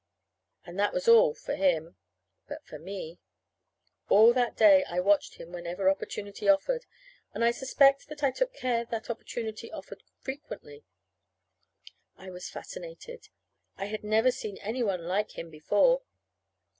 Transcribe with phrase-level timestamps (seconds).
[0.65, 1.95] And that was all for him.
[2.47, 3.19] But for me
[4.09, 6.87] All that day I watched him whenever opportunity offered;
[7.35, 10.83] and I suspect that I took care that opportunity offered frequently.
[12.17, 13.29] I was fascinated.
[13.77, 16.01] I had never seen any one like him before.